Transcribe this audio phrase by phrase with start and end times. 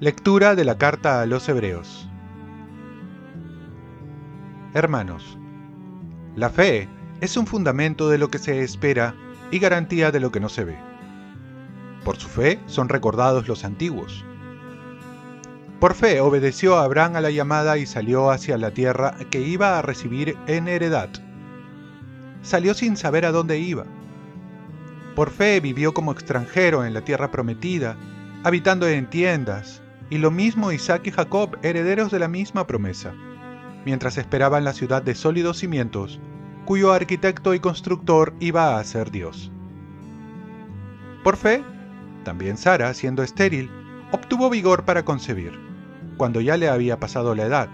[0.00, 2.08] Lectura de la carta a los Hebreos
[4.74, 5.38] Hermanos,
[6.34, 6.88] la fe
[7.20, 9.14] es un fundamento de lo que se espera
[9.50, 10.78] y garantía de lo que no se ve.
[12.04, 14.24] Por su fe son recordados los antiguos.
[15.82, 19.82] Por fe obedeció Abraham a la llamada y salió hacia la tierra que iba a
[19.82, 21.08] recibir en heredad.
[22.40, 23.84] Salió sin saber a dónde iba.
[25.16, 27.96] Por fe vivió como extranjero en la tierra prometida,
[28.44, 33.12] habitando en tiendas, y lo mismo Isaac y Jacob, herederos de la misma promesa,
[33.84, 36.20] mientras esperaban la ciudad de sólidos cimientos,
[36.64, 39.50] cuyo arquitecto y constructor iba a ser Dios.
[41.24, 41.64] Por fe,
[42.22, 43.68] también Sara, siendo estéril,
[44.12, 45.71] obtuvo vigor para concebir,
[46.22, 47.68] cuando ya le había pasado la edad,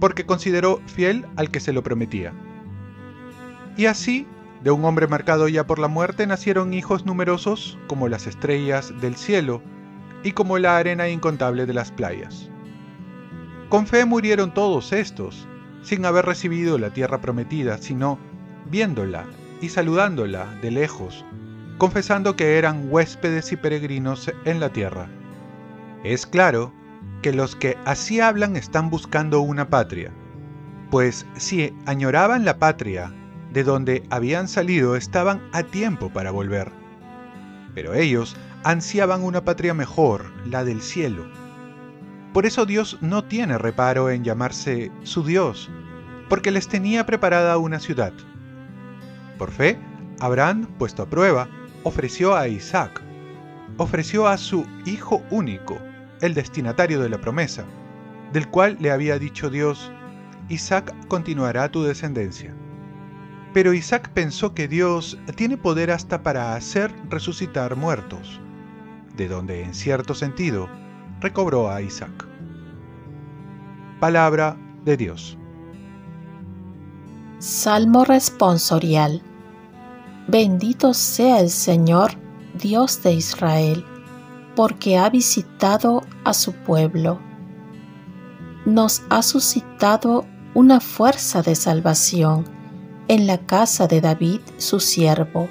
[0.00, 2.32] porque consideró fiel al que se lo prometía.
[3.76, 4.26] Y así,
[4.64, 9.16] de un hombre marcado ya por la muerte, nacieron hijos numerosos como las estrellas del
[9.16, 9.60] cielo,
[10.22, 12.48] y como la arena incontable de las playas.
[13.68, 15.46] Con fe murieron todos estos,
[15.82, 18.18] sin haber recibido la tierra prometida, sino
[18.70, 19.26] viéndola
[19.60, 21.22] y saludándola de lejos,
[21.76, 25.10] confesando que eran huéspedes y peregrinos en la tierra.
[26.02, 26.72] Es claro
[27.22, 30.12] que los que así hablan están buscando una patria,
[30.90, 33.14] pues si añoraban la patria
[33.52, 36.70] de donde habían salido estaban a tiempo para volver.
[37.74, 41.26] Pero ellos ansiaban una patria mejor, la del cielo.
[42.32, 45.70] Por eso Dios no tiene reparo en llamarse su Dios,
[46.28, 48.12] porque les tenía preparada una ciudad.
[49.38, 49.78] Por fe,
[50.20, 51.48] Abraham, puesto a prueba,
[51.84, 53.02] ofreció a Isaac,
[53.76, 55.78] ofreció a su hijo único,
[56.22, 57.66] el destinatario de la promesa,
[58.32, 59.92] del cual le había dicho Dios,
[60.48, 62.54] Isaac continuará tu descendencia.
[63.52, 68.40] Pero Isaac pensó que Dios tiene poder hasta para hacer resucitar muertos
[69.16, 70.68] de donde en cierto sentido
[71.20, 72.26] recobró a Isaac.
[74.00, 75.38] Palabra de Dios.
[77.38, 79.22] Salmo responsorial.
[80.28, 82.12] Bendito sea el Señor,
[82.54, 83.84] Dios de Israel,
[84.54, 87.20] porque ha visitado a su pueblo.
[88.64, 92.44] Nos ha suscitado una fuerza de salvación
[93.08, 95.48] en la casa de David, su siervo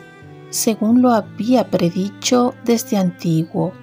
[0.52, 3.74] según lo había predicho desde antiguo,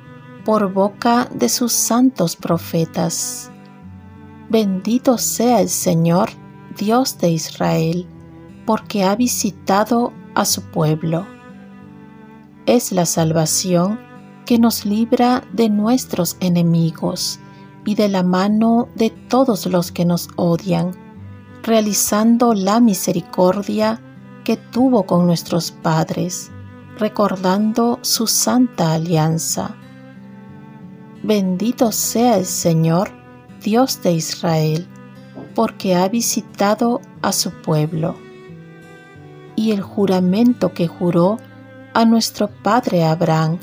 [0.44, 3.50] por boca de sus santos profetas.
[4.48, 6.28] Bendito sea el Señor,
[6.76, 8.06] Dios de Israel,
[8.66, 11.26] porque ha visitado a su pueblo.
[12.66, 13.98] Es la salvación
[14.48, 17.38] que nos libra de nuestros enemigos
[17.84, 20.92] y de la mano de todos los que nos odian,
[21.62, 24.00] realizando la misericordia
[24.44, 26.50] que tuvo con nuestros padres
[26.98, 29.76] recordando su santa alianza.
[31.22, 33.10] Bendito sea el Señor,
[33.62, 34.88] Dios de Israel,
[35.54, 38.16] porque ha visitado a su pueblo.
[39.56, 41.38] Y el juramento que juró
[41.94, 43.58] a nuestro Padre Abraham,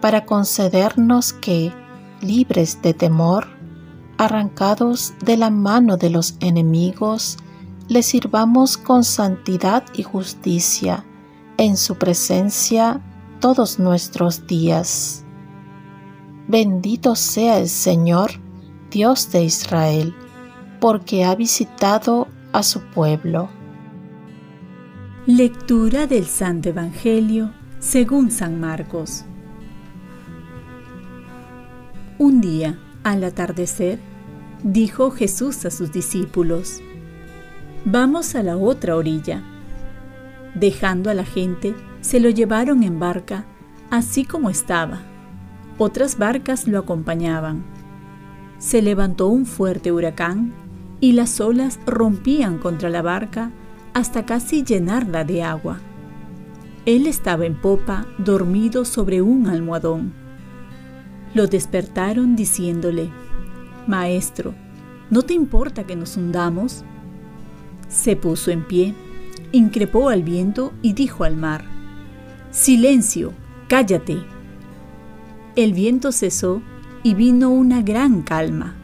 [0.00, 1.72] para concedernos que,
[2.20, 3.46] libres de temor,
[4.18, 7.38] arrancados de la mano de los enemigos,
[7.88, 11.04] le sirvamos con santidad y justicia
[11.56, 13.00] en su presencia
[13.40, 15.24] todos nuestros días.
[16.48, 18.32] Bendito sea el Señor,
[18.90, 20.14] Dios de Israel,
[20.80, 23.48] porque ha visitado a su pueblo.
[25.26, 29.24] Lectura del Santo Evangelio según San Marcos.
[32.18, 33.98] Un día, al atardecer,
[34.62, 36.80] dijo Jesús a sus discípulos,
[37.84, 39.42] Vamos a la otra orilla.
[40.54, 43.44] Dejando a la gente, se lo llevaron en barca,
[43.90, 45.02] así como estaba.
[45.76, 47.64] Otras barcas lo acompañaban.
[48.58, 50.54] Se levantó un fuerte huracán
[51.00, 53.50] y las olas rompían contra la barca
[53.92, 55.80] hasta casi llenarla de agua.
[56.86, 60.25] Él estaba en popa, dormido sobre un almohadón.
[61.36, 63.10] Lo despertaron diciéndole,
[63.86, 64.54] Maestro,
[65.10, 66.82] ¿no te importa que nos hundamos?
[67.88, 68.94] Se puso en pie
[69.52, 71.66] increpó al viento y dijo al mar,
[72.50, 73.34] Silencio,
[73.68, 74.16] cállate.
[75.56, 76.62] El viento cesó
[77.02, 78.74] y vino una gran calma.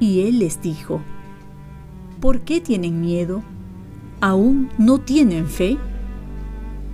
[0.00, 1.02] Y él les dijo,
[2.18, 3.44] ¿por qué tienen miedo?
[4.20, 5.78] ¿Aún no tienen fe?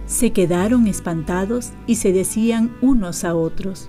[0.04, 3.88] Se quedaron espantados y se decían unos a otros,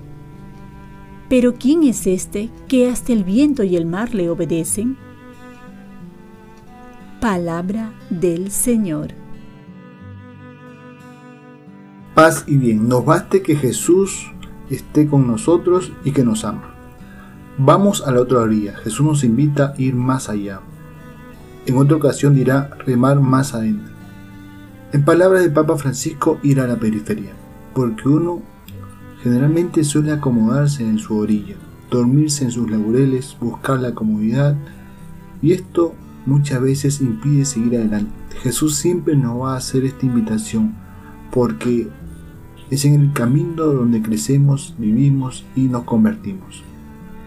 [1.33, 4.97] ¿pero quién es este que hasta el viento y el mar le obedecen?
[7.19, 9.15] Palabra del Señor.
[12.13, 14.31] Paz y bien, nos baste que Jesús
[14.69, 16.75] esté con nosotros y que nos ama.
[17.57, 20.61] Vamos a la otra orilla, Jesús nos invita a ir más allá.
[21.65, 23.91] En otra ocasión dirá remar más adentro.
[24.91, 27.31] En palabras del Papa Francisco, ir a la periferia,
[27.73, 28.52] porque uno
[29.23, 31.55] generalmente suele acomodarse en su orilla,
[31.89, 34.57] dormirse en sus laureles, buscar la comodidad,
[35.41, 38.11] y esto muchas veces impide seguir adelante.
[38.41, 40.73] Jesús siempre nos va a hacer esta invitación
[41.31, 41.87] porque
[42.69, 46.63] es en el camino donde crecemos, vivimos y nos convertimos.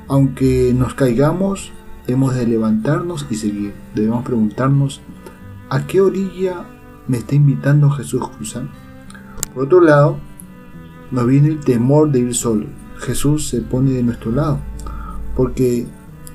[0.06, 1.72] Aunque nos caigamos,
[2.06, 3.72] hemos de levantarnos y seguir.
[3.94, 5.00] Debemos preguntarnos,
[5.70, 6.64] ¿a qué orilla
[7.08, 8.68] me está invitando Jesús a cruzar?
[9.54, 10.18] Por otro lado,
[11.10, 12.66] nos viene el temor de ir solo.
[12.98, 14.58] Jesús se pone de nuestro lado,
[15.36, 15.86] porque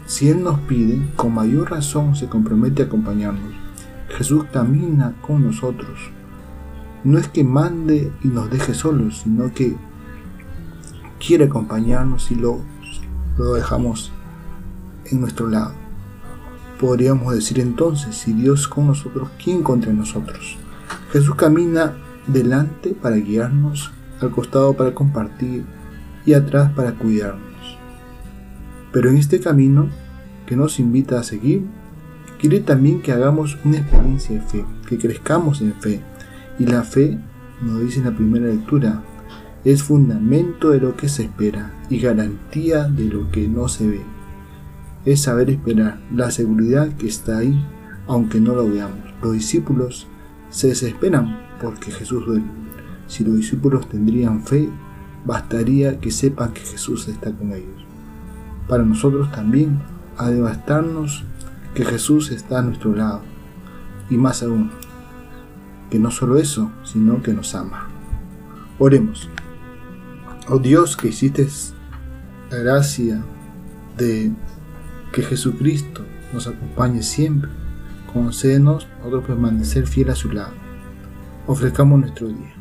[0.06, 3.54] si Él nos pide, con mayor razón se compromete a acompañarnos.
[4.10, 6.12] Jesús camina con nosotros.
[7.04, 9.76] No es que mande y nos deje solos, sino que
[11.26, 12.60] quiere acompañarnos y lo,
[13.38, 14.12] lo dejamos
[15.06, 15.74] en nuestro lado.
[16.80, 20.58] Podríamos decir entonces, si Dios con nosotros, ¿quién contra nosotros?
[21.12, 21.94] Jesús camina
[22.28, 23.92] delante para guiarnos,
[24.22, 25.64] al costado para compartir
[26.26, 27.78] y atrás para cuidarnos.
[28.92, 29.90] Pero en este camino
[30.46, 31.66] que nos invita a seguir,
[32.40, 36.02] quiere también que hagamos una experiencia de fe, que crezcamos en fe.
[36.60, 37.18] Y la fe,
[37.62, 39.02] nos dice en la primera lectura,
[39.64, 44.02] es fundamento de lo que se espera y garantía de lo que no se ve.
[45.06, 47.64] Es saber esperar, la seguridad que está ahí,
[48.08, 49.00] aunque no lo veamos.
[49.22, 50.08] Los discípulos
[50.50, 52.46] se desesperan porque Jesús duele.
[53.12, 54.70] Si los discípulos tendrían fe,
[55.26, 57.86] bastaría que sepan que Jesús está con ellos.
[58.70, 59.82] Para nosotros también
[60.16, 61.26] a devastarnos
[61.76, 63.20] que Jesús está a nuestro lado.
[64.10, 64.72] Y más aún,
[65.90, 67.90] que no solo eso, sino que nos ama.
[68.80, 69.28] Oremos.
[70.48, 71.46] Oh Dios que hiciste
[72.50, 73.22] la gracia
[73.98, 74.32] de
[75.12, 77.50] que Jesucristo nos acompañe siempre,
[78.14, 80.54] concédenos nosotros permanecer fiel a su lado.
[81.46, 82.61] Ofrezcamos nuestro día.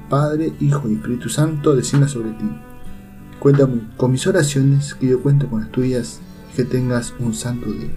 [0.11, 2.45] Padre, Hijo y Espíritu Santo, descienda sobre ti.
[3.39, 6.19] Cuéntame con mis oraciones, que yo cuento con las tuyas,
[6.51, 7.89] y que tengas un santo día.